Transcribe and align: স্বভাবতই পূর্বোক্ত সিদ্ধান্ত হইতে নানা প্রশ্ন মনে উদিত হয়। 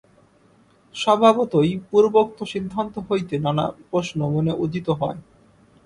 স্বভাবতই 0.95 1.71
পূর্বোক্ত 1.89 2.39
সিদ্ধান্ত 2.53 2.95
হইতে 3.07 3.35
নানা 3.39 3.65
প্রশ্ন 3.89 4.19
মনে 4.33 4.53
উদিত 4.63 4.87
হয়। 4.99 5.19